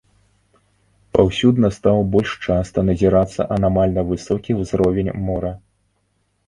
Паўсюдна 1.17 1.69
стаў 1.77 1.97
больш 2.15 2.31
часта 2.47 2.85
назірацца 2.89 3.41
анамальна 3.59 4.01
высокі 4.11 4.51
ўзровень 4.63 5.15
мора. 5.29 5.55